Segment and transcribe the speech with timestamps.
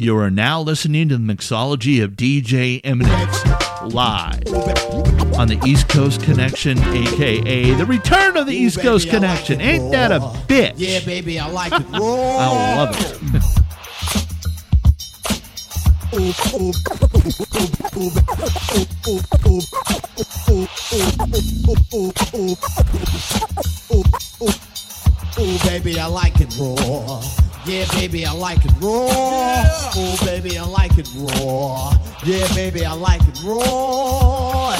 [0.00, 3.44] You are now listening to the mixology of DJ Eminence
[3.92, 4.40] live
[5.38, 9.20] on the East Coast Connection, aka the return of the East baby, Coast I like
[9.20, 9.60] Connection.
[9.60, 10.72] it Ain't that a bitch?
[10.78, 12.00] Yeah, baby, I like it raw.
[12.00, 13.20] I love it.
[25.38, 27.49] Ooh, baby, I like it raw.
[27.66, 29.92] Yeah, baby, I like it raw.
[29.96, 31.92] Ooh, baby, I like it raw.
[32.24, 34.76] Yeah, baby, I like it raw.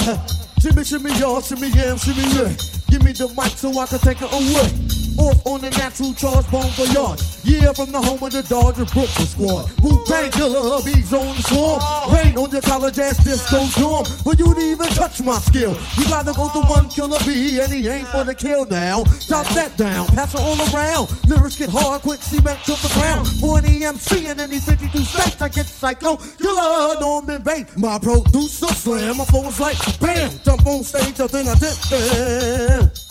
[0.60, 2.54] Shimmy, shimmy, y'all, shimmy, yeah, shimmy, yeah.
[2.88, 4.99] Give me the mic so I can take it away.
[5.18, 7.22] Off on the natural charge, bon voyage.
[7.44, 9.70] Yeah, from the home of the Dodger Brooklyn squad.
[9.82, 11.80] Wu Tang Killer, bees on the swarm.
[12.12, 14.04] Rain on your college ass disco dorm.
[14.04, 17.72] For you to even touch my skill, you gotta go to one killer bee, and
[17.72, 19.04] he ain't for the kill now.
[19.26, 21.08] Drop that down, pass it all around.
[21.28, 23.26] Lyrics get hard, quick cement to the ground.
[23.40, 26.16] For an EMC in any 52 states, I get psycho.
[26.16, 27.76] Killer, Norman Bates.
[27.76, 30.30] My producer slam, my is like bam.
[30.44, 33.09] Jump on stage, then I dip bam.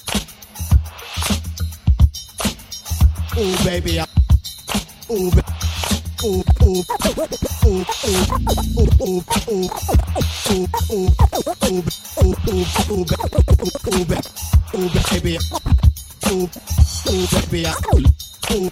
[3.39, 4.05] Ooh, baby, I.
[5.09, 5.31] Ooh, ooh,
[6.25, 6.83] ooh, ooh,
[7.63, 8.27] ooh, ooh, ooh,
[8.99, 9.69] ooh, ooh,
[10.51, 11.13] ooh, ooh,
[11.71, 13.23] ooh, ooh, ooh, ba-
[13.63, 13.79] ooh,
[14.75, 15.37] ooh, baby,
[16.27, 16.49] ooh,
[17.07, 17.63] ooh, baby.
[18.51, 18.71] Ooh,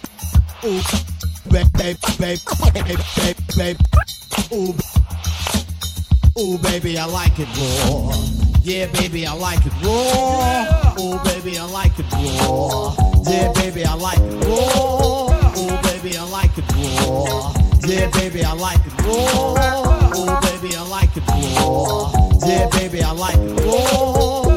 [4.52, 4.74] ooh,
[6.38, 6.58] ooh.
[6.58, 8.57] Baby, I like it raw.
[8.68, 10.94] Yeah, baby, I like it raw.
[11.00, 12.94] Ooh, baby, I like it raw.
[13.24, 15.56] Yeah, baby, I like it raw.
[15.58, 17.54] Ooh, baby, I like it raw.
[17.88, 20.18] Yeah, baby, I like it raw.
[20.18, 22.12] Ooh, baby, I like it raw.
[22.46, 24.57] Yeah, baby, I like it raw.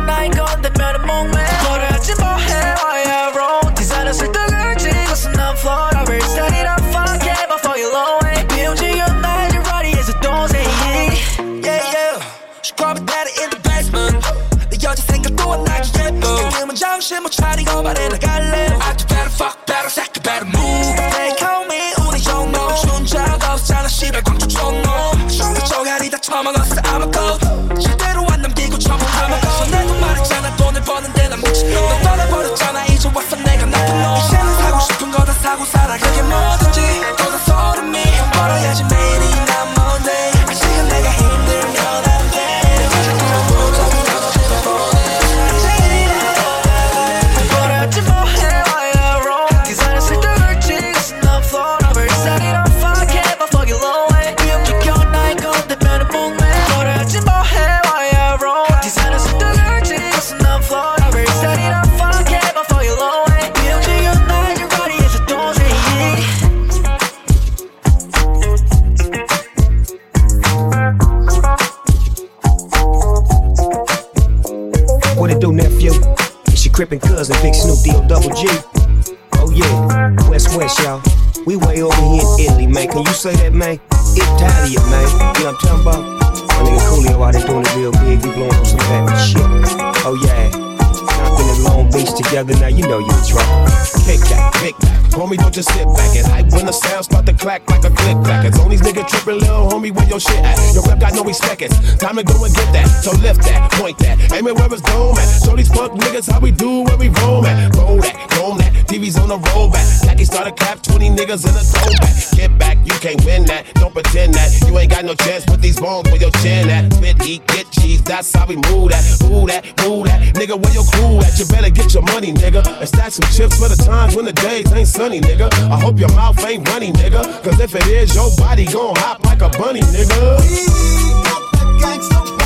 [101.31, 102.87] Respect, it's time to go and get that.
[103.07, 105.45] So lift that, point that, aim it where it's at.
[105.45, 107.73] Show these fuck niggas how we do when we roll at.
[107.73, 110.03] Roll that, roll that, TV's on the rollback.
[110.03, 112.35] Jackie started cap, 20 niggas in a throwback.
[112.35, 114.53] Get back, you can't win that, don't pretend that.
[114.67, 116.93] You ain't got no chance with these bones where your chin at.
[116.93, 119.03] Spit, eat, get cheese, that's how we move that.
[119.27, 120.21] Move that, move that.
[120.35, 121.37] Nigga, where your crew at?
[121.39, 122.61] You better get your money, nigga.
[122.79, 125.51] And stack some chips for the times when the days ain't sunny, nigga.
[125.51, 127.41] I hope your mouth ain't runny, nigga.
[127.43, 130.37] Cause if it is, your body gon' hop like a bunny, nigga.
[130.37, 132.40] We got the gangsta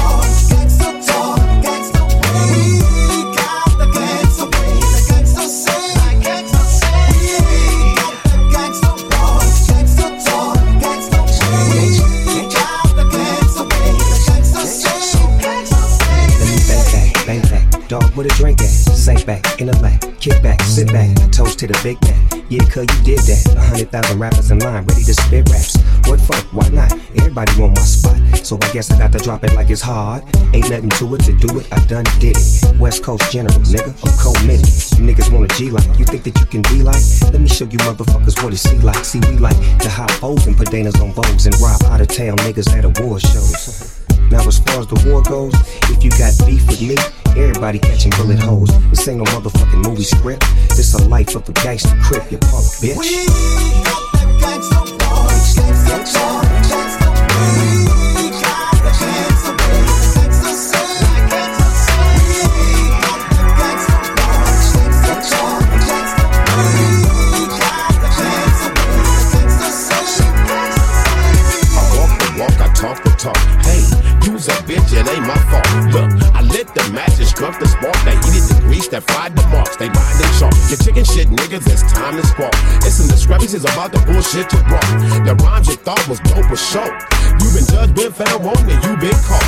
[18.16, 18.68] with a drink at.
[18.68, 21.12] Sink back, in the lap, kick back, sit back.
[21.32, 22.44] Toast to the big man.
[22.50, 23.56] Yeah, cuz you did that.
[23.56, 25.78] A hundred thousand rappers in line, ready to spit raps.
[26.08, 26.92] What fuck, why not?
[27.18, 28.18] Everybody want my spot.
[28.46, 30.24] So I guess I got to drop it like it's hard.
[30.54, 32.80] Ain't nothing to it to do it, I done did it.
[32.80, 34.68] West Coast General, nigga, I'm committed.
[34.98, 37.02] You niggas want a G like, you think that you can be like?
[37.34, 39.04] Let me show you motherfuckers what it see like.
[39.04, 42.38] See, we like to hop O's and Padenas on Vogues and rob out of town
[42.46, 44.02] niggas at award shows.
[44.32, 45.54] Now as far as the war goes,
[45.94, 46.96] if you got beef with me,
[47.38, 48.70] everybody catching bullet holes.
[48.90, 50.44] This ain't no motherfucking movie script.
[50.76, 52.98] This a life of a gangster crip, you punk bitch.
[52.98, 53.26] We
[53.84, 57.86] got the gangsta boys, gangsta talk, gangsta way.
[58.16, 60.90] We got the gangsta way, the gangsta say,
[61.32, 62.08] gangsta say.
[62.46, 66.88] We got the gangsta boys, gangsta talk, gangsta way.
[67.32, 71.76] We got the gangsta way, the gangsta say, gangsta say.
[71.76, 73.42] I walk the walk, I talk the talk.
[73.66, 73.82] Hey,
[74.26, 75.70] you's a bitch, it ain't my fault.
[75.94, 77.05] Look, I lit the match
[77.36, 77.66] struck the.
[78.06, 78.25] They
[78.90, 79.78] that fried the marks.
[79.78, 80.54] They mind and sharp.
[80.70, 82.54] Your chicken shit, niggas, it's time to squawk.
[82.84, 84.90] It's the discrepancies about the bullshit you brought.
[85.26, 86.86] The rhymes you thought was dope was show.
[87.42, 89.48] You been judged, been found wanting, you been caught.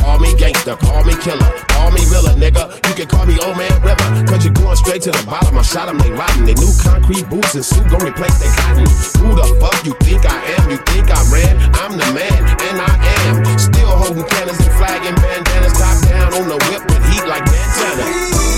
[0.00, 2.76] Call me gangster, call me killer, call me realer, nigga.
[2.88, 4.08] You can call me old man river.
[4.28, 5.56] Cause you're going straight to the bottom.
[5.56, 6.44] I shot them, they rotten.
[6.44, 8.88] They new concrete boots and suit gon' replace they cotton.
[9.22, 10.70] Who the fuck you think I am?
[10.70, 11.54] You think I ran?
[11.78, 12.94] I'm the man, and I
[13.28, 13.34] am.
[13.58, 17.44] Still holding cannons and flag and bandanas, top down on the whip with heat like
[17.46, 18.53] Montana.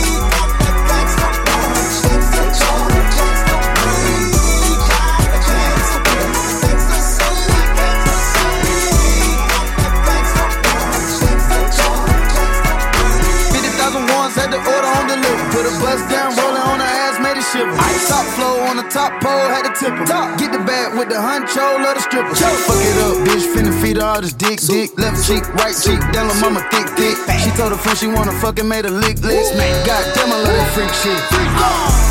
[15.57, 17.73] Put a bus down, rolling on her ass, made it shiver.
[18.13, 20.05] Top flow on the top pole, had to tip her.
[20.05, 22.37] Top, get the bag with the huncho, love the stripper.
[22.37, 24.93] Fuck it up, bitch, finna feed her all this dick, dick.
[25.01, 27.17] Left cheek, right cheek, down her mama thick, thick.
[27.41, 29.49] She told her friend she wanna fucking made a lick, lick.
[29.89, 31.17] Goddamn, I love that freak shit.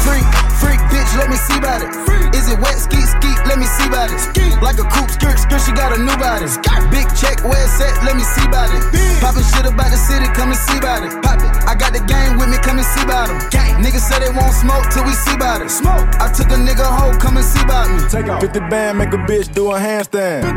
[0.01, 0.25] Freak,
[0.57, 1.93] freak, bitch, let me see about it.
[2.33, 4.17] Is it wet, skeet, skeet, let me see about it.
[4.65, 6.49] Like a coupe, skirt, skirt, she got a new body.
[6.91, 8.81] Big check, where it's at, let me see about it.
[9.21, 11.11] Poppin' shit about the city, come and see about it.
[11.23, 13.39] Pop it, I got the gang with me, come and see about him.
[13.75, 15.69] Niggas say they won't smoke till we see about it.
[15.69, 16.07] Smoke.
[16.23, 17.99] I took a nigga home, come and see about me.
[18.07, 18.39] Take off.
[18.41, 20.47] 50 band, make a bitch do a handstand.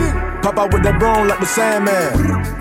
[0.40, 2.14] Pop out with that broom like the Sandman.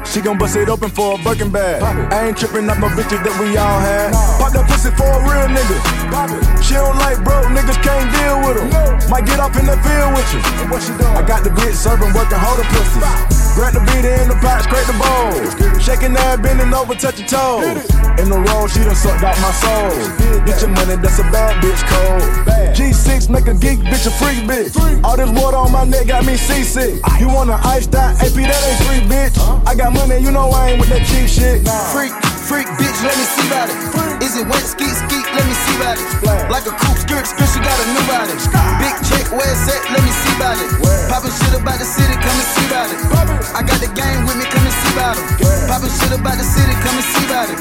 [0.03, 1.83] She gon' bust it open for a Birkin bag.
[2.11, 4.11] I ain't tripping up no bitches that we all had.
[4.41, 5.77] Pop that pussy for a real nigga.
[6.65, 9.09] She don't like broke niggas, can't deal with them.
[9.13, 10.41] Might get off in the field with you.
[11.13, 13.36] I got the bitch serving, working, holding pussies.
[13.57, 15.33] Grab the beat in the pot, scrape the bowl.
[15.81, 17.65] Shaking that, bending over, touch your toes.
[18.21, 19.89] In the roll, she done sucked out my soul.
[20.45, 22.21] Get your money, that's a bad bitch code.
[22.77, 24.77] G6 make a geek bitch a freak bitch.
[25.03, 27.01] All this water on my neck got me seasick.
[27.17, 29.33] You wanna ice that AP, that ain't free, bitch.
[29.65, 31.65] I got money, you know I ain't with that cheap shit.
[31.89, 32.13] Freak,
[32.47, 33.75] freak, bitch, let me see about it.
[34.23, 36.07] Is it wet, skeet, skeet, let me see about it.
[36.47, 38.31] Like a coupe, skirt, skirt, she got a new body.
[38.79, 40.71] Big check, where it's at, let me see about it.
[41.11, 42.99] Poppin' shit about the city, come and see about it.
[43.51, 45.23] I got the gang with me, come and see about it.
[45.67, 47.59] Poppin' shit about the city, come and see about it.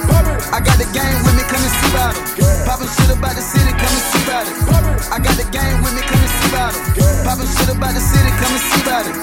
[0.54, 2.22] I got the gang with me, come and see about it.
[2.62, 4.54] Poppin' shit about the city, come and see about it.
[5.10, 6.82] I got the gang with me, come and see about it.
[7.26, 9.14] Poppin' shit about the city, come and see about it.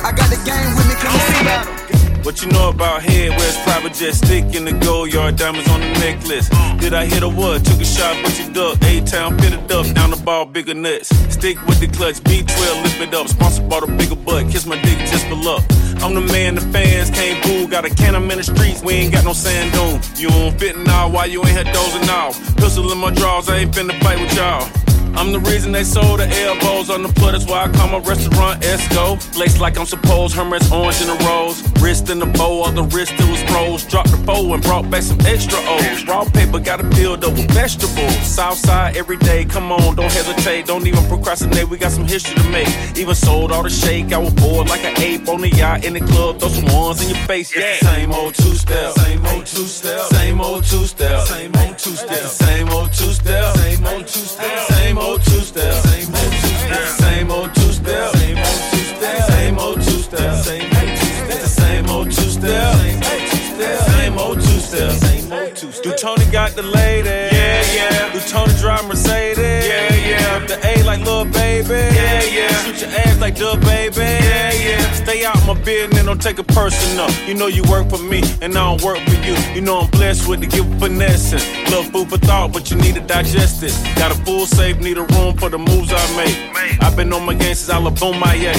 [0.00, 1.89] I got the gang with me, come and see about it.
[2.22, 3.30] What you know about head?
[3.30, 5.36] Where's private jet stick in the gold yard?
[5.36, 6.48] Diamonds on the necklace.
[6.78, 7.64] Did I hit a what?
[7.64, 8.76] Took a shot, but you duck.
[8.82, 11.08] A town fitted up, down the ball, bigger nuts.
[11.32, 13.26] Stick with the clutch, B12, lift it up.
[13.28, 15.64] Sponsored by the bigger butt, kiss my dick just for luck.
[16.02, 17.66] I'm the man the fans can't boo.
[17.68, 20.00] Got a can, in the streets, we ain't got no sand dune.
[20.20, 22.36] You don't fit now, why you ain't had dozing off?
[22.56, 24.89] Pistol in my drawers, I ain't finna fight with y'all.
[25.16, 27.32] I'm the reason they sold the elbows on the put.
[27.32, 29.18] That's why I call my restaurant Esco.
[29.38, 31.62] Laced like I'm supposed, Hermes orange in the rose.
[31.82, 33.84] Wrist in the bow, all the wrist it was froze.
[33.84, 36.04] Dropped the bow and brought back some extra O's.
[36.06, 38.16] Raw paper gotta build up with vegetables.
[38.22, 40.66] Southside every day, come on, don't hesitate.
[40.66, 42.68] Don't even procrastinate, we got some history to make.
[42.96, 45.94] Even sold all the shake, I was bored like an ape on the yacht in
[45.94, 46.38] the club.
[46.38, 47.76] Throw some ones in your face, yeah.
[47.80, 51.94] Same old two step, same old two step, same old two step, same old two
[51.94, 55.22] step, same old two step, same old two step, same old two step, same old
[55.22, 60.76] two step, same old two step, same old two step, same old two step, same
[60.78, 65.84] old two step, same old two step, same old two step, same old two step.
[65.84, 67.08] Do Tony got the lady?
[67.08, 68.12] Yeah, yeah.
[68.12, 69.38] Do Tony drive Mercedes?
[69.38, 70.46] Yeah, yeah.
[70.46, 71.24] The A like little
[71.62, 71.94] baby?
[71.94, 72.64] Yeah, yeah.
[72.64, 74.00] Shoot your ass like the baby?
[74.00, 74.92] Yeah, yeah.
[74.92, 77.10] Stay out my business, and don't take it personal.
[77.26, 79.34] You know you work for me, and I don't work for you.
[79.54, 81.40] You know I'm blessed with the gift of finessing.
[81.64, 83.74] Little food for thought, but you need to digest it.
[83.96, 86.82] Got a full safe, need a room for the moves I make.
[86.82, 88.56] I've been on my game since I left boom my yeah.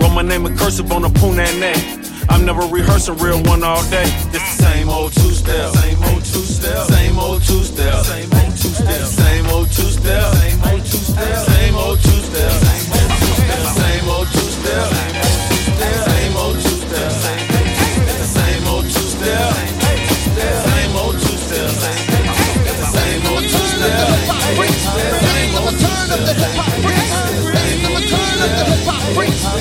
[0.00, 2.00] Wrote my name in cursive on a punane neck.
[2.28, 4.04] I'm never rehearsing real one all day.
[4.30, 8.32] This the same old two step, same old two step, same old two step, same
[8.32, 12.52] old two step, same old two step, same old two step, same old two step,
[12.60, 14.86] same old two step,
[16.06, 17.12] same old two step,
[18.36, 21.70] same old two step, same old two step, same old two step,
[22.94, 23.60] same old two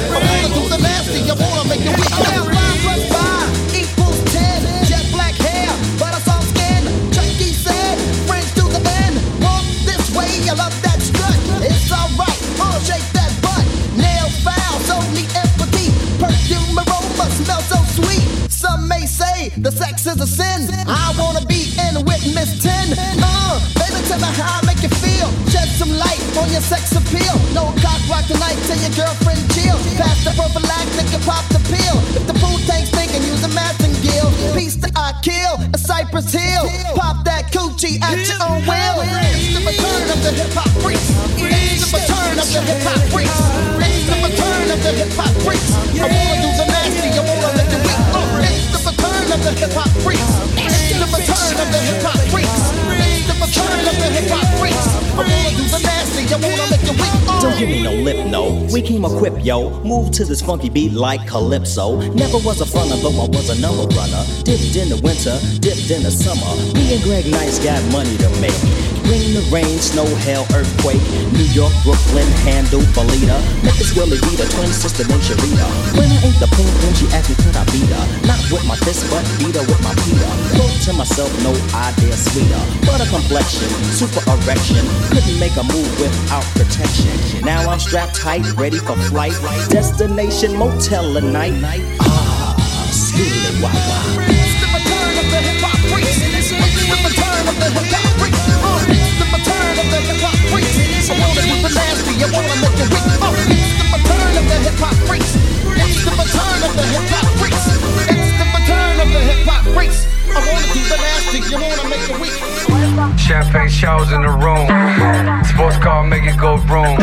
[0.02, 1.60] I wanna do the nasty, I wanna.
[2.20, 2.49] Now
[20.00, 20.70] sex is a sin.
[20.88, 22.96] I wanna be in with Miss Ten.
[23.20, 25.28] Uh, baby, tell me how I make you feel.
[25.52, 27.36] Shed some light on your sex appeal.
[27.54, 29.76] No cock rock tonight, tell your girlfriend chill.
[30.00, 31.98] Pass the prophylactic and pop the pill.
[32.16, 34.30] If the food tank's thinking, use a Massengill.
[34.56, 36.64] Piece that I kill, a Cypress Hill.
[36.96, 39.04] Pop that coochie at your own will.
[39.04, 41.12] It's the return of the hip hop freaks.
[41.36, 43.40] It's the return of the hip hop freaks.
[43.84, 45.70] It's the return of the hip hop freaks.
[46.00, 46.59] I wanna do
[49.40, 50.22] of the hip hop freaks.
[51.00, 52.60] The return of the hip hop freaks.
[53.28, 55.00] The return of the hip hop freaks.
[57.42, 58.68] Don't give me no lip, no.
[58.74, 59.70] We came equipped, yo.
[59.84, 62.00] Move to this funky beat like Calypso.
[62.12, 64.24] Never was a fronter, though I was a number runner.
[64.44, 66.56] Dipped in the winter, dipped in the summer.
[66.74, 68.89] Me and Greg Nice got money to make.
[69.10, 71.02] Bring the rain, snow, hail, earthquake.
[71.34, 73.42] New York, Brooklyn, handle, Belita.
[73.66, 75.66] Memphis, Willie be the twin sister named Sharita.
[75.98, 78.06] When I ain't the pink, when she asked me could I beat her.
[78.30, 80.30] Not with my fist, but beat her with my Peter.
[80.54, 82.62] Thought to myself, no idea sweeter.
[82.86, 83.66] But a complexion,
[83.98, 84.86] super erection.
[85.10, 87.10] Couldn't make a move without protection.
[87.42, 89.34] Now I'm strapped tight, ready for flight.
[89.74, 91.58] Destination motel tonight.
[92.06, 92.54] Ah,
[92.94, 98.29] scooty wah the return of the hip hop the return of the hip hop.
[113.18, 114.66] Champagne showers in the room.
[115.46, 116.98] Sports car make it go boom.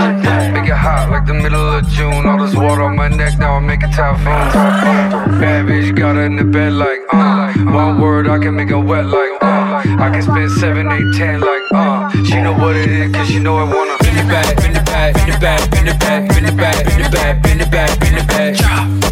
[0.52, 2.26] Make it hot like the middle of June.
[2.26, 4.24] All this water on my neck, now I make a typhoon.
[5.40, 7.52] Bad bitch got her in the bed like, uh.
[7.72, 9.82] One word, I can make her wet like, uh.
[9.98, 12.05] I can spend seven, eight, ten like, uh.
[12.36, 13.96] She know what it is, cause she know I wanna.
[13.96, 16.84] Bend it back, bend it back, bend it back, bend it back, bend it back,
[16.84, 18.52] bend it back, bend it back, bend it back.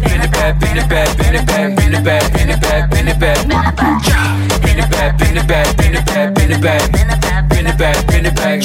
[0.05, 2.91] Bend it back, bend it back, bend it back, bend it back, bend it back,
[2.91, 3.47] bend it back.
[3.47, 5.77] Bend it back, bend it back, bend it back, bend it back.
[5.77, 6.91] Bend it back, bend it back.
[6.91, 8.61] Bend it back, bend it back.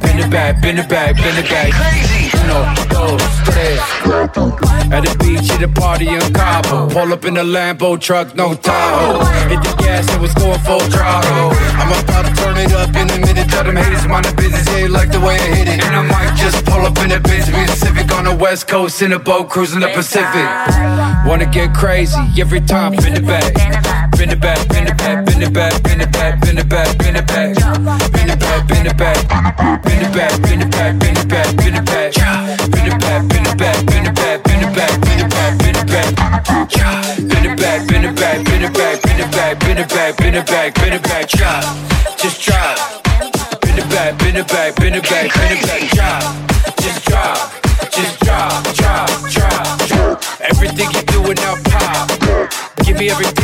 [0.00, 1.72] Bend it back, bend it back, bend it back.
[2.44, 3.80] Uno, dos, tres.
[4.92, 6.88] At the beach, at a party in Cabo.
[6.88, 9.24] Pull up in a Lambo truck, no Tahoe.
[9.48, 11.52] Hit the gas, it was going full throttle.
[11.80, 13.48] I'm about to turn it up in a minute.
[13.48, 15.84] Tell them haters mind the business, yeah, you like the way I hit it.
[15.84, 19.12] And I might just pull up in a Benz Pacific on the West Coast in
[19.12, 20.46] a boat cruising the Pacific.
[21.26, 23.73] Wanna get crazy every time, bend it back.
[24.16, 26.98] Bend it back, bend it back, bend it back, bend it back, bend it back,
[26.98, 27.54] bend it back.
[28.12, 29.16] Bend it back, bend it back.
[29.82, 32.14] Bend it back, bend it back, bend it back, bend it back.
[32.70, 35.58] Bend it back, bend it back, bend it back, bend it back, bend it back,
[35.58, 36.14] bend it back.
[37.28, 40.16] Bend it back, bend it back, bend it back, bend it back, bend it back,
[40.16, 41.28] bend it back, bend it back.
[41.28, 41.64] Drop,
[42.16, 43.02] just drop.
[43.60, 45.90] Bend it back, bend it back, bend it back, bend it back.
[45.90, 46.22] Drop,
[46.78, 47.36] just drop,
[47.90, 50.22] just drop, drop, drop.
[50.40, 52.10] Everything you doing now pop.
[52.84, 53.43] Give me everything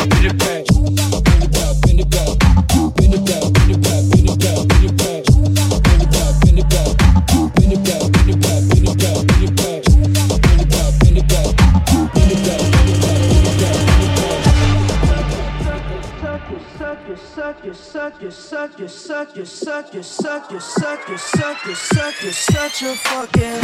[19.93, 23.60] you're such, you're such, you're such, you're such, you're such a fucking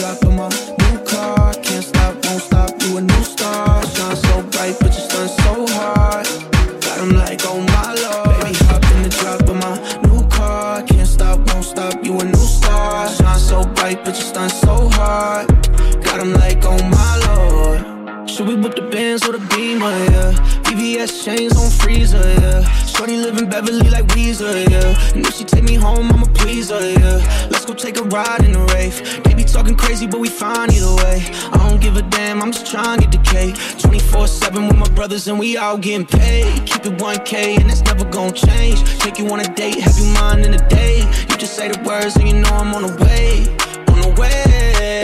[0.00, 0.59] drop of my
[35.80, 36.66] getting paid.
[36.66, 38.78] Keep it 1K, and it's never gonna change.
[38.98, 40.98] Take you on a date, have you mine in a day.
[41.28, 43.46] You just say the words, and you know I'm on the way.
[43.92, 44.44] On the way.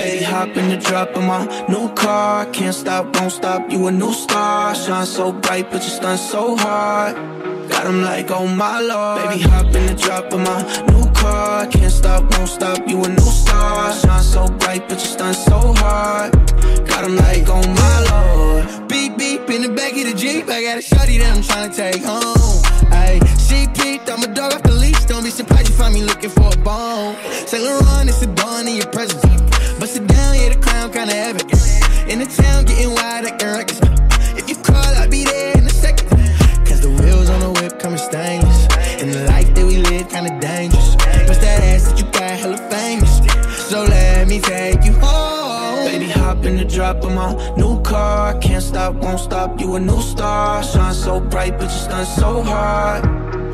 [0.03, 2.47] Baby, hop in the drop of my new car.
[2.47, 3.71] Can't stop, won't stop.
[3.71, 4.75] You a new star.
[4.75, 7.15] Shine so bright, but you stun so hard.
[7.69, 9.29] Got 'em like, oh my lord.
[9.29, 10.61] Baby, hop in the drop of my
[10.91, 11.67] new car.
[11.67, 12.79] Can't stop, won't stop.
[12.87, 13.93] You a new star.
[13.93, 16.33] Shine so bright, but you stun so hard.
[16.87, 18.56] Got 'em like, oh my lord.
[18.89, 20.49] Beep beep in the back of the Jeep.
[20.49, 22.63] I got a shorty that I'm trying to take home.
[22.91, 25.05] Ayy, she peeped, I'm a dog off the leash.
[25.07, 27.15] Don't be surprised you find me looking for a bone.
[27.47, 29.23] Saint Laurent, it's a dawn in your presence.
[29.79, 31.45] Bust it down, yeah, the crown kinda heavy.
[32.11, 33.81] In the town, getting wide like the records.
[34.39, 36.09] If you call, I'll be there in a second.
[36.67, 38.67] Cause the wheels on the whip coming stainless.
[39.01, 40.97] And the life that we live kinda dangerous.
[41.29, 43.21] What's that ass that you got hella famous?
[43.71, 44.96] So let me take you
[46.47, 48.39] in the drop of my new car.
[48.39, 49.61] Can't stop, won't stop.
[49.61, 50.63] You a new star.
[50.63, 53.03] Shine so bright, but you stun so hard.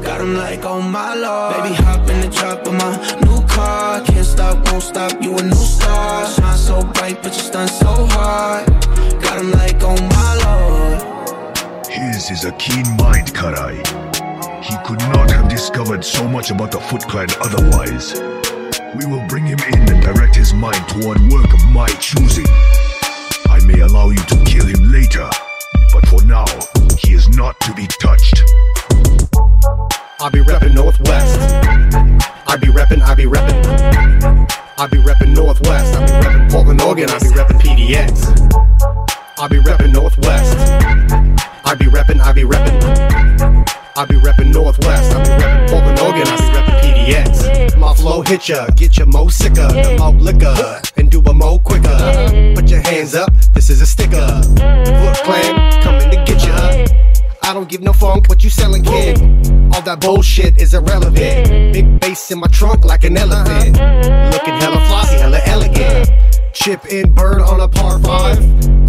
[0.05, 1.57] Got 'em like, oh my lord.
[1.57, 2.93] Baby, hop in the drop of my
[3.25, 4.01] new car.
[4.03, 5.13] Can't stop, won't stop.
[5.23, 6.27] You a new star.
[6.27, 8.67] Shine so bright, but you stun so hard.
[9.23, 10.99] Got 'em like, oh my lord.
[11.89, 13.79] His is a keen mind, Karai.
[14.63, 18.21] He could not have discovered so much about the Foot Clan otherwise.
[18.99, 22.47] We will bring him in and direct his mind toward work of my choosing.
[23.73, 25.29] May allow you to kill him later,
[25.95, 26.45] but for now,
[26.99, 28.43] he is not to be touched.
[30.21, 31.41] I be reppin' Northwest.
[32.47, 34.47] I be reppin', I be reppin'.
[34.79, 35.95] I be reppin' Northwest.
[35.97, 37.09] I be reppin' Portland, Oregon.
[37.09, 38.53] I be reppin' PDX.
[39.39, 40.55] I be reppin' Northwest.
[41.65, 43.67] I be reppin', I be reppin'.
[43.97, 45.13] I be reppin' Northwest.
[45.13, 46.29] I be reppin' Portland, Oregon.
[46.29, 46.72] I be reppin'
[47.03, 47.77] PDX.
[47.79, 52.55] My flow hit ya, get ya mo sicker, mo liquor, and do a mo quicker.
[52.55, 54.27] Put your hands up, this is a sticker.
[54.47, 57.12] Foot clan coming to get ya.
[57.45, 59.19] I don't give no funk what you selling, kid.
[59.75, 61.73] All that bullshit is irrelevant.
[61.73, 63.77] Big bass in my trunk like an elephant.
[64.33, 66.11] Looking hella flossy, hella elegant.
[66.55, 68.39] Chip in bird on a par five.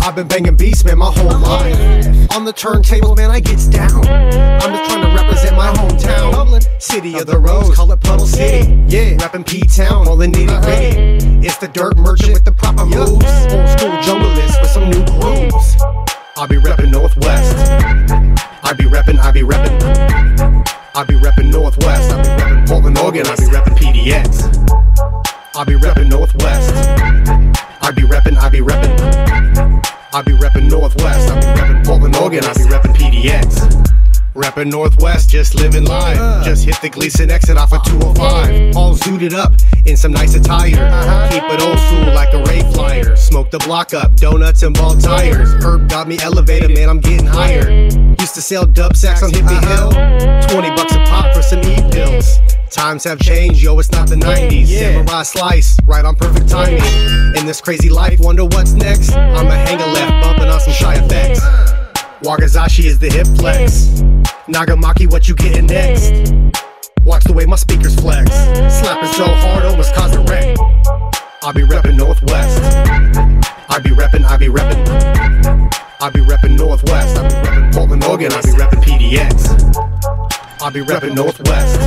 [0.01, 2.35] I've been banging beats, man, my whole life.
[2.35, 4.05] On the turntable, man, I gets down.
[4.07, 6.81] I'm just trying to represent my hometown.
[6.81, 8.71] City of the Rose, call it Puddle City.
[8.87, 11.47] Yeah, rapping P Town, all the nitty gritty.
[11.47, 13.09] It's the dirt merchant with the proper moves.
[13.09, 15.75] Old school junglist with some new grooves.
[16.35, 18.32] I'll be reppin' Northwest.
[18.65, 19.81] I be reppin', I be reppin'.
[20.95, 22.11] I be reppin' Northwest.
[22.11, 23.27] I be reppin' Portland, Oregon.
[23.27, 25.55] I be reppin' PDX.
[25.55, 26.73] I be reppin' Northwest.
[27.81, 29.85] I be reppin', I be reppin'.
[30.13, 31.29] I be reppin' Northwest.
[31.29, 32.45] I be reppin' Portland, Oregon.
[32.45, 34.02] I be reppin' PDX.
[34.35, 36.43] Reppin' Northwest, just living live.
[36.43, 38.75] Just hit the Glisan exit off of 205.
[38.75, 39.53] All zooted up
[39.85, 40.73] in some nice attire.
[40.75, 41.29] Uh-huh.
[41.31, 43.15] Keep it old school like a Ray flyer.
[43.15, 45.53] Smoke the block up, donuts and ball tires.
[45.63, 47.69] Herb got me elevated, man, I'm getting higher.
[47.69, 49.91] Used to sell dub sacks on Hippie uh-huh.
[49.91, 50.49] Hill.
[50.49, 52.39] 20 bucks a pop for some E pills.
[52.71, 54.65] Times have changed, yo, it's not the 90s.
[54.65, 56.81] Samurai slice, right on perfect timing.
[57.35, 59.13] In this crazy life, wonder what's next.
[59.13, 61.82] I'm a hanger left, bumping on some shy effects.
[62.23, 64.01] Wakizashi is the hip flex.
[64.47, 66.33] Nagamaki, what you getting next?
[67.03, 68.31] Watch the way my speakers flex.
[68.31, 70.57] Slapping so hard, almost caused a wreck.
[71.43, 72.63] I be reppin' Northwest.
[73.69, 74.87] I be reppin', I be reppin'.
[75.99, 77.17] I be reppin' Northwest.
[77.17, 78.31] I be reppin' Portland, Oregon.
[78.31, 80.61] I be reppin' PDX.
[80.61, 81.77] I be reppin' Northwest.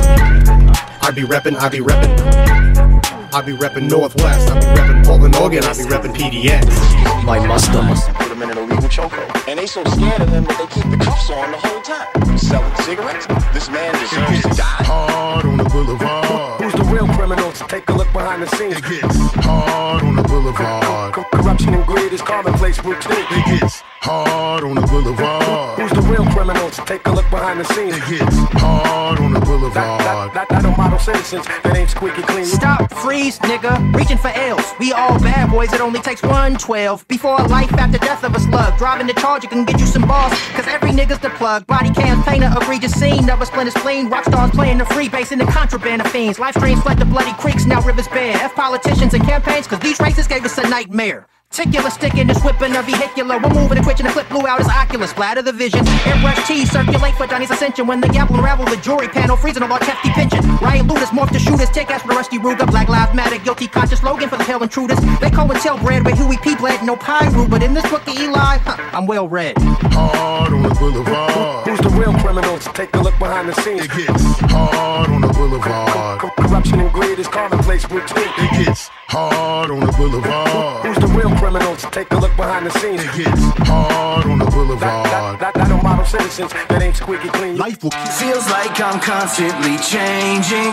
[1.01, 3.33] I be reppin', I be reppin'.
[3.33, 4.51] I be reppin' Northwest.
[4.51, 5.63] I be reppin' Portland, Oregon.
[5.63, 7.23] I be reppin' PDX.
[7.23, 9.36] My master must put him in an illegal chokehold.
[9.47, 12.37] And they so scared of him that they keep the cuffs on the whole time.
[12.37, 13.27] Selling cigarettes.
[13.53, 14.83] This man deserves to die.
[14.83, 16.59] Hard on the boulevard.
[16.61, 17.63] Who's the real criminals?
[17.69, 18.75] Take a look behind the scenes.
[18.75, 21.13] It gets hard on the boulevard.
[21.13, 23.23] Corruption and greed is commonplace routine.
[23.31, 25.79] It gets hard on the boulevard.
[25.79, 26.77] Who's the real criminals?
[26.85, 27.97] Take a look behind the scenes.
[27.97, 29.99] It gets hard on the boulevard.
[29.99, 32.45] that, that, that don't model citizens that ain't squeaky clean.
[32.45, 33.73] Stop, freeze, nigga.
[33.93, 34.63] Reaching for L's.
[34.79, 37.07] We all bad boys, it only takes 112.
[37.09, 38.77] Before a life after death of a slug.
[38.77, 40.31] Driving the charge, it can get you some balls.
[40.55, 41.67] Cause every nigga's the plug.
[41.67, 43.29] Body cam painter, egregious scene.
[43.29, 44.09] Of a splinter spleen.
[44.09, 46.39] Rock stars playing the free base in the contraband of fiends.
[46.39, 48.37] Life streams flood the bloody creeks, now rivers bare.
[48.37, 51.27] F politicians and campaigns, cause these races gave us a nightmare.
[51.51, 53.39] Ticular stick in this whipping a vehicular.
[53.39, 55.09] We're moving and twitching, the clip blew out his oculus.
[55.11, 55.85] Splatter the vision.
[56.05, 57.87] Airbrush tees circulate for Johnny's ascension.
[57.87, 60.45] When the gavel unravel the jury panel, freezing a large hefty pension.
[60.57, 61.69] Riot looters morph to shooters.
[61.71, 62.67] Take ass for the rusty Ruger.
[62.67, 64.99] Black Lives Matter, guilty conscious slogan for the hell intruders.
[65.19, 66.55] They call and tell bread with Huey P.
[66.55, 67.47] Bled, no Piru.
[67.47, 69.57] But in this book of Eli, huh, I'm well read.
[69.57, 71.67] Hard on the boulevard.
[71.67, 72.65] Who's the real criminals?
[72.73, 73.85] Take a look behind the scenes.
[73.85, 76.19] It gets hard on the boulevard.
[76.19, 78.29] Co- corruption and greed is commonplace routine.
[78.37, 80.85] It gets hard on the boulevard.
[80.85, 81.81] Who's the real criminals?
[81.91, 83.01] Take a look behind the scenes.
[83.01, 85.07] It gets hard on the boulevard.
[85.07, 87.57] that, that, that don't model citizens that ain't squeaky clean.
[87.57, 88.11] Life will keep.
[88.19, 90.71] Feels like I'm constantly changing.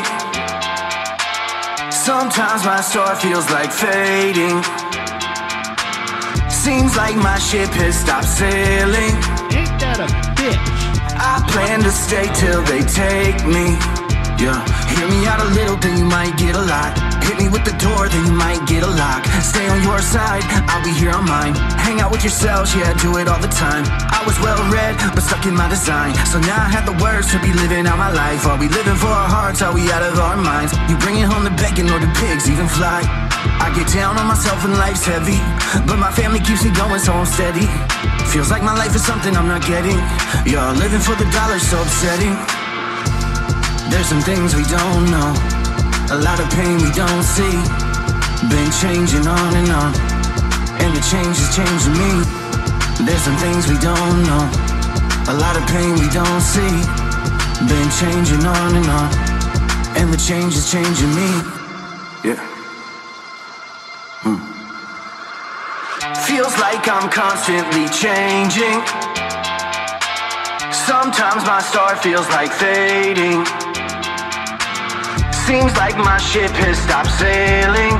[1.95, 4.59] Sometimes my star feels like fading.
[6.51, 9.15] Seems like my ship has stopped sailing.
[9.55, 10.59] Ain't that a bitch?
[11.17, 13.79] I plan to stay till they take me.
[14.43, 14.59] Yeah,
[14.91, 17.14] hear me out a little, then you might get a lot.
[17.25, 19.25] Hit me with the door, then you might get a lock.
[19.41, 21.55] Stay on your side, I'll be here on mine.
[21.81, 23.85] Hang out with yourselves, yeah, do it all the time.
[24.13, 26.15] I was well read, but stuck in my design.
[26.29, 28.47] So now I have the words to be living out my life.
[28.47, 29.63] Are we living for our hearts?
[29.63, 30.73] Are we out of our minds?
[30.89, 33.01] You bringing home the bacon or the pigs even fly?
[33.61, 35.41] I get down on myself when life's heavy,
[35.89, 37.69] but my family keeps me going, so I'm steady.
[38.33, 39.97] Feels like my life is something I'm not getting.
[40.45, 42.35] Yeah, living for the dollar, so upsetting.
[43.93, 45.33] There's some things we don't know,
[46.11, 47.57] a lot of pain we don't see.
[48.51, 49.95] Been changing on and on,
[50.83, 52.13] and the change is changing me.
[53.07, 54.45] There's some things we don't know,
[55.29, 56.75] a lot of pain we don't see.
[57.69, 59.09] Been changing on and on,
[59.97, 61.31] and the change is changing me.
[62.23, 62.41] Yeah.
[64.25, 64.41] Hmm.
[66.27, 68.85] Feels like I'm constantly changing.
[70.73, 73.64] Sometimes my star feels like fading.
[75.47, 77.93] Seems like my ship has stopped sailing.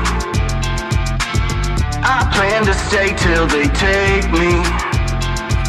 [2.01, 4.57] I plan to stay till they take me.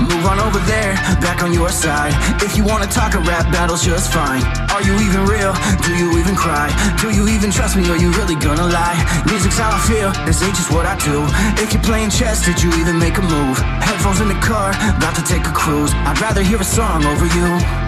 [0.01, 2.17] Move on over there, back on your side.
[2.41, 4.41] If you wanna talk a rap battle's just fine.
[4.73, 5.53] Are you even real?
[5.85, 6.73] Do you even cry?
[6.97, 7.85] Do you even trust me?
[7.93, 8.97] Are you really gonna lie?
[9.29, 11.29] Music's how I feel, this ain't just what I do.
[11.61, 13.59] If you're playing chess, did you even make a move?
[13.85, 15.93] Headphones in the car, about to take a cruise.
[16.09, 17.86] I'd rather hear a song over you.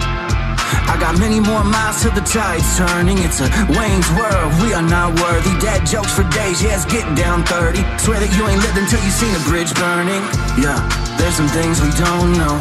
[0.99, 3.17] Got many more miles till the tide's turning.
[3.23, 5.55] It's a Wayne's world, we are not worthy.
[5.63, 7.79] Dad jokes for days, it's getting down 30.
[7.97, 10.19] Swear that you ain't lived until you seen a bridge burning.
[10.59, 10.75] Yeah,
[11.15, 12.59] there's some things we don't know.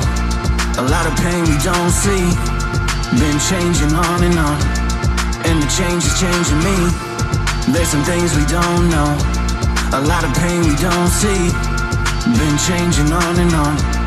[0.78, 2.30] A lot of pain we don't see.
[3.18, 4.58] Been changing on and on.
[5.42, 6.78] And the change is changing me.
[7.74, 9.18] There's some things we don't know.
[9.98, 11.50] A lot of pain we don't see.
[12.38, 13.97] Been changing on and on.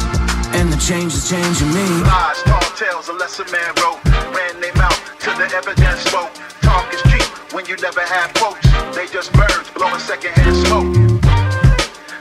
[0.53, 1.85] And the change is changing me.
[2.03, 4.03] Lies, tall tales, a lesser man wrote.
[4.35, 6.33] Ran their mouth till the evidence spoke.
[6.61, 8.67] Talk is cheap when you never have quotes.
[8.95, 10.91] They just merge, blowing secondhand smoke.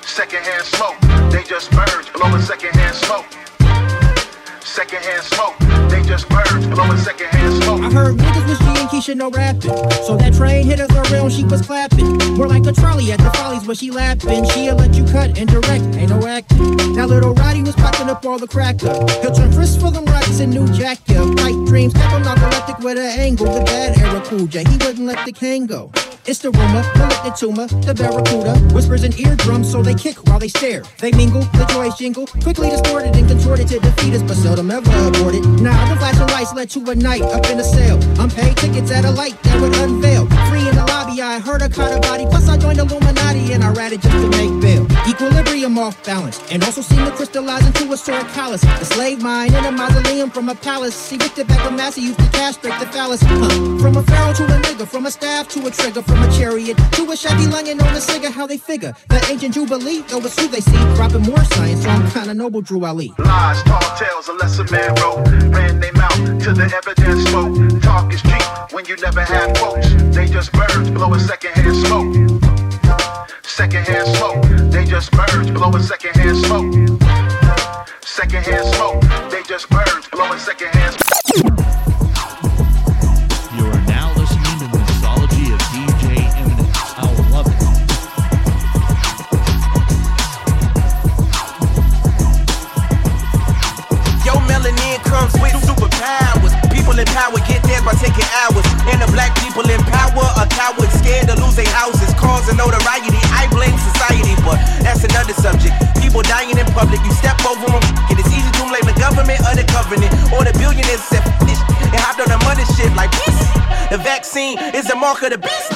[0.03, 0.97] Secondhand smoke.
[1.31, 3.27] They just merge, blowing secondhand smoke.
[4.63, 5.57] Secondhand smoke.
[5.91, 7.81] They just merge, blowing secondhand smoke.
[7.83, 8.47] I heard niggas
[9.09, 9.75] no rapping.
[10.05, 12.19] So that train hit us around, she was clapping.
[12.35, 14.45] More like a trolley at the follies where she lapping.
[14.51, 16.77] She'll let you cut and direct, ain't no acting.
[16.95, 18.93] Now little Roddy was popping up all the cracker.
[19.23, 21.25] He'll turn frisk for them rocks and new jack, yeah.
[21.37, 23.53] Pipe dreams, him narcoleptic with an angle.
[23.53, 25.91] The bad era cool J, he wouldn't let the king go.
[26.31, 28.55] It's the rumor, the the tumor, the barracuda.
[28.73, 30.85] Whispers in eardrums, so they kick while they stare.
[30.99, 34.89] They mingle, the joys jingle, quickly distorted and contorted to defeat us, but seldom ever
[35.09, 35.43] aborted.
[35.59, 37.99] Now the flashing lights led to a night up in a sale.
[38.23, 40.27] Unpaid tickets at a light that would unveil.
[40.47, 42.27] Free in the lobby, I heard a caught a body.
[42.27, 44.87] Plus I joined Illuminati and I ratted just to make bail.
[45.09, 48.61] Equilibrium off balance, and also seemed to crystallize into a sort of callus.
[48.61, 51.13] The slave mine in a mausoleum from a palace.
[51.13, 53.21] Evicted back a massy used to castrate the phallus.
[53.23, 53.49] Huh.
[53.81, 56.77] From a pharaoh to a nigger, from a staff to a trigger, from a chariot
[56.93, 58.31] to a shabby lunging on a cigar.
[58.31, 60.79] How they figure the ancient jubilee, though it's who they see.
[60.95, 63.15] Dropping more science, so I'm kinda noble, Drew Ali.
[63.19, 65.27] Lies, tall tales, a lesser man wrote.
[65.55, 67.83] Ran their mouth till the evidence spoke.
[67.83, 69.89] Talk is cheap when you never have quotes.
[70.15, 72.50] They just birds blowing secondhand smoke.
[73.43, 74.43] Secondhand smoke.
[74.71, 76.73] They just merge, blowing secondhand smoke.
[78.03, 79.03] Secondhand smoke.
[79.31, 81.59] They just merge, blowing secondhand smoke.
[83.57, 86.05] You are now listening to the mixology of DJ
[86.41, 86.79] Eminence.
[86.97, 87.61] I love it.
[94.25, 96.55] Yo, melanin comes with superpowers.
[96.73, 98.67] People in power get theirs by taking hours.
[98.91, 102.10] And the black people in power are cowards, scared to lose their houses,
[102.41, 103.21] causing notoriety.
[103.37, 105.77] I blame society, but that's another subject.
[106.01, 107.85] People dying in public, you step over them.
[108.09, 111.61] It is easy to blame the government or the covenant or the billionaires that this
[111.85, 113.37] and hopped on the money shit like this.
[113.93, 115.69] The vaccine is the mark of the beast.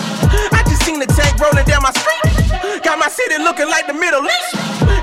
[0.57, 2.81] I just seen the tank rolling down my street.
[2.81, 4.53] Got my city looking like the Middle East.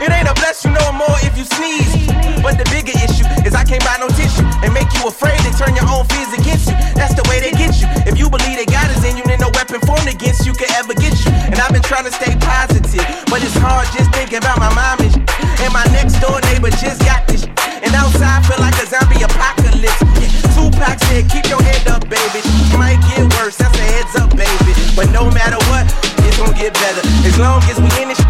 [0.02, 2.10] It ain't a bless you no more if you sneeze.
[2.42, 5.54] But the bigger issue is I can't buy no tissue and make you afraid and
[5.54, 6.76] turn your own fears against you.
[6.98, 7.86] That's the way they get you.
[8.10, 9.26] If you believe that God is in you,
[9.72, 11.32] no against you can ever get you.
[11.48, 15.00] And I've been trying to stay positive, but it's hard just thinking about my mom
[15.00, 15.16] and.
[15.62, 17.46] And my next door neighbor just got this.
[17.86, 20.02] And outside feel like a zombie apocalypse.
[20.18, 20.34] Yeah.
[20.58, 22.42] Tupac said, keep your head up, baby.
[22.78, 24.74] Might get worse, that's a heads up, baby.
[24.96, 25.86] But no matter what,
[26.26, 27.06] it's gonna get better.
[27.26, 28.21] As long as we in this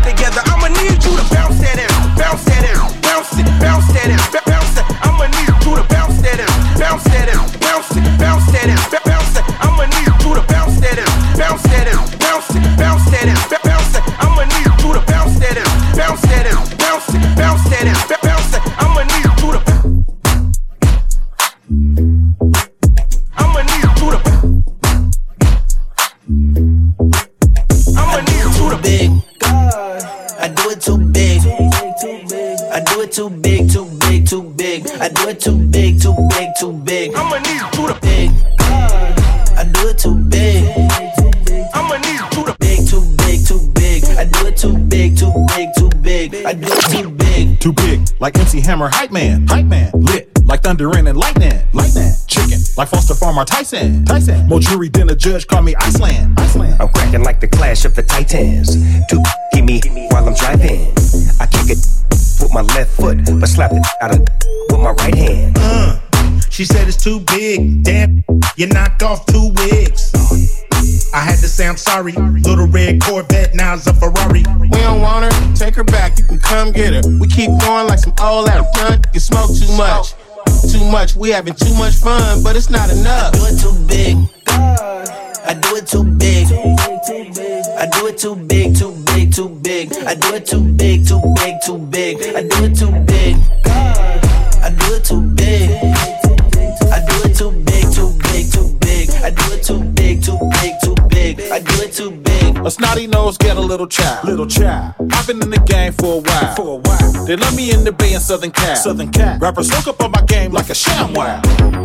[35.01, 37.15] I do it too big, too big, too big.
[37.15, 37.99] I'ma need you to.
[38.01, 38.29] big.
[39.57, 40.63] I do it too big.
[41.73, 42.55] I'ma need you to.
[42.59, 44.05] Big, too big, too big.
[44.05, 46.35] I do it too big, too big, too big.
[46.45, 47.59] I do it too big.
[47.59, 49.89] Too big, like MC Hammer, hype man, hype man.
[49.95, 52.11] Lit, like thunder and lightning, lightning.
[52.27, 54.47] Chicken, like Foster Farmer Tyson, Tyson.
[54.47, 56.79] More jury than a judge, call me Iceland, Iceland.
[56.79, 58.75] I'm cracking like the clash of the titans.
[59.07, 60.93] Too give me while I'm driving.
[61.39, 62.00] I kick it
[62.41, 64.19] with my left foot, but slap it out of
[64.69, 65.56] with my right hand.
[65.60, 65.99] Uh,
[66.49, 67.84] she said it's too big.
[67.84, 68.23] Damn,
[68.56, 70.12] you knocked off two wigs.
[71.13, 72.13] I had to say I'm sorry.
[72.13, 74.43] Little red Corvette, now it's a Ferrari.
[74.60, 77.17] We don't want her, take her back, you can come get her.
[77.19, 79.01] We keep going like some old ass gun.
[79.13, 80.13] You smoke too much,
[80.71, 81.15] too much.
[81.15, 83.36] We having too much fun, but it's not enough.
[83.36, 84.17] I do it too big.
[85.43, 86.47] I do it too big.
[86.51, 89.11] I do it too big, too big.
[90.12, 92.17] I do it too big, too big, too big.
[92.36, 93.38] I do it too big.
[93.65, 95.69] I do it too big.
[96.91, 99.10] I do it too big, too big, too big.
[99.24, 101.39] I do it too big, too big, too big.
[101.50, 102.30] I do it too big.
[102.63, 104.93] A snotty nose get a little child, little child.
[105.13, 107.26] I've been in the game for a while, for a while.
[107.26, 108.76] They love me in the Bay and Southern Cal.
[108.76, 109.39] Southern Cal.
[109.39, 111.41] Rappers look up on my game like a ShamWow.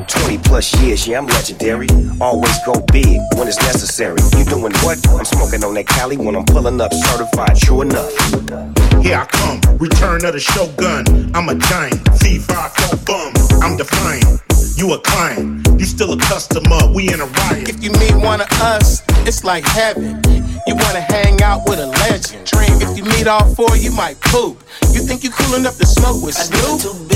[0.06, 1.88] 20 plus years, yeah, I'm legendary.
[2.20, 4.18] Always go big when it's necessary.
[4.36, 4.98] You doing what?
[5.08, 8.12] I'm smoking on that Cali when I'm pulling up certified, true enough.
[9.02, 11.34] Here I come, return of the shogun.
[11.34, 13.32] I'm a giant, thief, I don't bum.
[13.62, 14.45] I'm defiant.
[14.76, 16.92] You a client, you still a customer.
[16.94, 17.70] We in a riot.
[17.70, 20.20] If you meet one of us, it's like heaven.
[20.66, 22.44] You wanna hang out with a legend.
[22.44, 24.62] Dream if you meet all four, you might poop.
[24.92, 27.08] You think you cool enough to smoke with Snoop?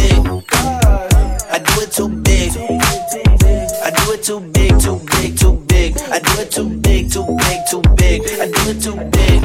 [1.52, 2.52] I do it too big.
[2.56, 4.80] I do it too big.
[4.80, 5.98] I do it too big, too big, too big.
[6.10, 8.22] I do it too big, too big, too big.
[8.40, 9.44] I do it too big.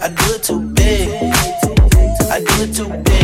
[0.00, 1.08] I do it too big.
[2.30, 3.23] I do it too big.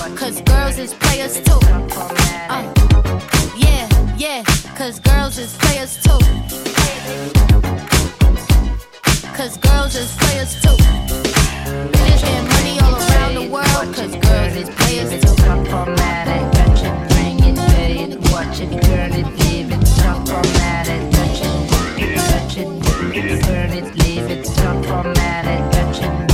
[0.00, 1.60] Cause girls is players too.
[1.62, 2.72] Uh,
[3.54, 3.86] yeah,
[4.16, 4.42] yeah,
[4.74, 6.18] cause girls is players too.
[9.36, 10.76] Cause girls is players too.
[11.92, 15.30] Bitches getting money all around the world, cause girls is players too.
[18.32, 21.60] Watch it, turn it, leave it, stop, format it, touch it,
[22.16, 26.28] touch it, turn it, leave it, format it, touch it,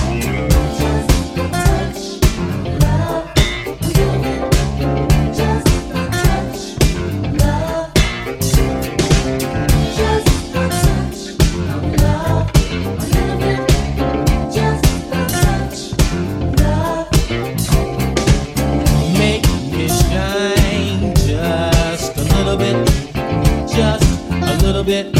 [24.90, 25.19] Bit.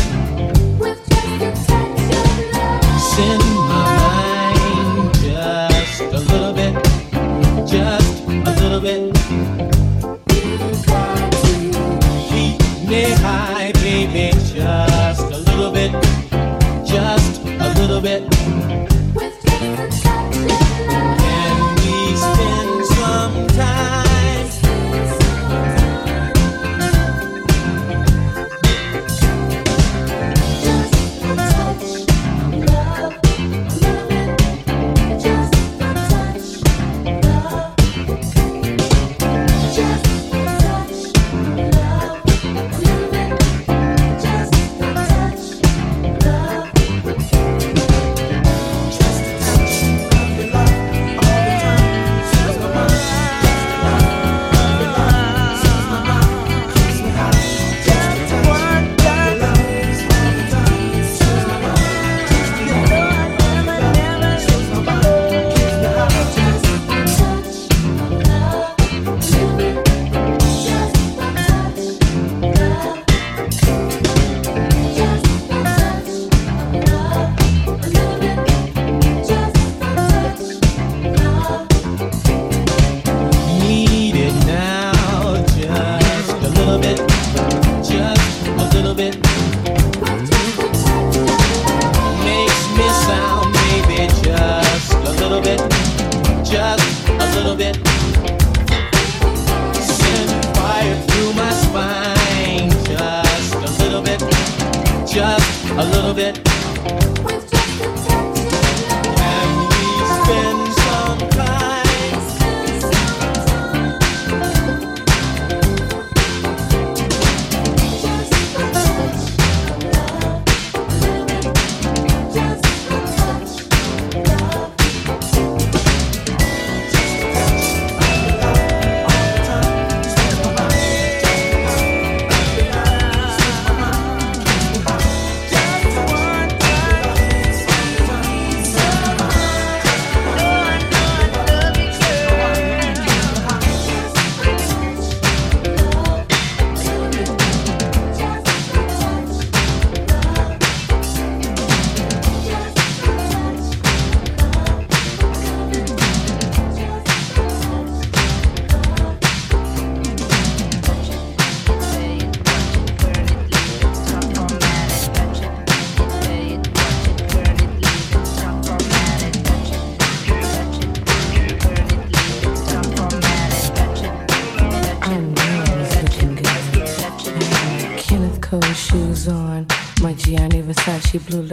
[106.20, 106.49] it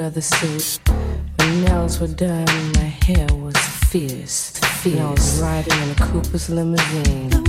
[0.06, 0.78] leather suit.
[1.36, 3.56] My nails were done, my hair was
[3.90, 4.52] fierce.
[4.80, 5.00] Fierce.
[5.00, 7.45] I was riding in a Cooper's limousine.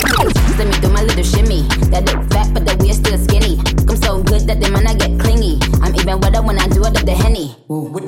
[0.57, 1.67] let me do my little shimmy.
[1.91, 3.59] That look fat, but the waist still skinny.
[3.89, 5.59] I'm so good that the man I get clingy.
[5.81, 7.55] I'm even wetter when I do it up the henny.
[7.67, 8.02] Wait,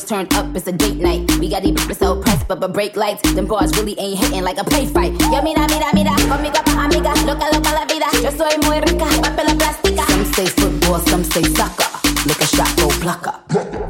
[0.00, 1.30] girls turned up, it's a date night.
[1.38, 3.22] We got these so pressed, but but break lights.
[3.34, 5.12] Them bars really ain't hitting like a play fight.
[5.32, 7.12] Yo, mira, mira, mira, conmigo pa' amiga.
[7.26, 8.06] Loca, loca la vida.
[8.22, 10.06] Yo soy muy rica, papel plástica.
[10.06, 11.88] Some say football, some say soccer.
[12.26, 13.89] Look a shot, go plucker.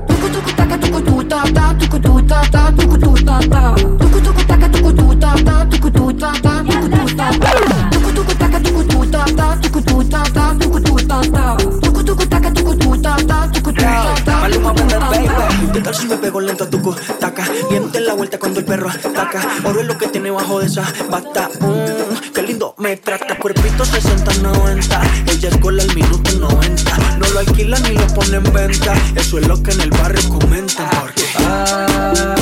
[15.95, 16.79] Si me pego lento a tu
[17.19, 17.45] taca?
[17.69, 19.41] Viente la vuelta cuando el perro ataca.
[19.65, 21.49] Oro es lo que tiene bajo de esa bata.
[21.61, 23.39] Mm, qué lindo me trata.
[23.39, 25.01] Cuerpito 60-90.
[25.27, 26.99] Ella es gol al minuto 90.
[27.19, 28.95] No lo alquilan ni lo ponen en venta.
[29.17, 30.89] Eso es lo que en el barrio comentan.
[30.91, 31.25] Porque.
[31.39, 32.40] Ah,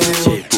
[0.00, 0.49] sí,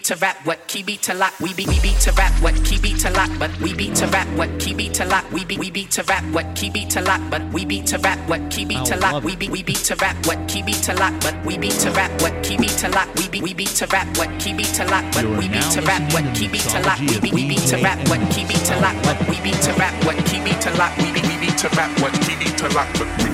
[0.00, 2.54] beat to rap what key beat to lock we beat we beat to rap what
[2.64, 5.44] key beat to lock but we beat to rap what key beat to lock we
[5.44, 8.18] beat we beat to rap what key beat to lock but we beat to rap
[8.26, 10.94] what key beat to lock we beat we beat to rap what key beat to
[10.94, 13.68] lock but we beat to rap what key beat to lock we beat we beat
[13.68, 16.62] to rap what key beat to lock but we beat to rap what key beat
[16.62, 19.38] to lock we beat we beat to rap what key beat to lock but we
[19.42, 22.12] beat to rap what key beat to lock we beat we beat to rap what
[22.22, 23.29] key beat to lock but we